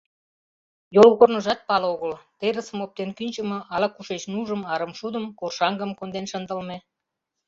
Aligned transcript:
Йолгорныжат 0.95 1.59
пале 1.67 1.87
огыл: 1.93 2.11
терысым 2.39 2.79
оптен 2.85 3.09
кӱнчымӧ, 3.17 3.59
ала-кушеч 3.73 4.23
нужым, 4.33 4.61
арымшудым, 4.73 5.25
коршаҥгым 5.39 5.91
конден 5.99 6.25
шындылме. 6.31 6.77